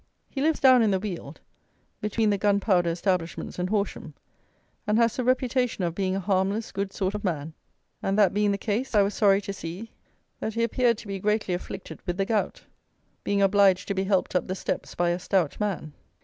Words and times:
He 0.27 0.41
lives 0.41 0.59
down 0.59 0.81
in 0.81 0.89
the 0.89 0.99
Weald, 0.99 1.41
between 2.01 2.31
the 2.31 2.37
gunpowder 2.39 2.89
establishments 2.89 3.59
and 3.59 3.69
Horsham, 3.69 4.15
and 4.87 4.97
has 4.97 5.15
the 5.15 5.23
reputation 5.23 5.83
of 5.83 5.93
being 5.93 6.15
a 6.15 6.19
harmless, 6.19 6.71
good 6.71 6.91
sort 6.91 7.13
of 7.13 7.23
man, 7.23 7.53
and 8.01 8.17
that 8.17 8.33
being 8.33 8.49
the 8.51 8.57
case 8.57 8.95
I 8.95 9.03
was 9.03 9.13
sorry 9.13 9.41
to 9.41 9.53
see 9.53 9.91
that 10.39 10.55
he 10.55 10.63
appeared 10.63 10.97
to 10.97 11.07
be 11.07 11.19
greatly 11.19 11.53
afflicted 11.53 11.99
with 12.07 12.17
the 12.17 12.25
gout, 12.25 12.63
being 13.23 13.43
obliged 13.43 13.87
to 13.89 13.93
be 13.93 14.05
helped 14.05 14.33
up 14.35 14.47
the 14.47 14.55
steps 14.55 14.95
by 14.95 15.09
a 15.11 15.19
stout 15.19 15.59
man. 15.59 15.93